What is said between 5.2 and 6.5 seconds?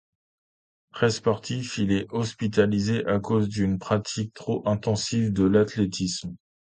de l’athlétisme.